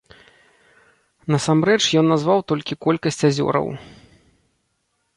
[1.35, 3.67] Насамрэч ён назваў толькі колькасць азёраў.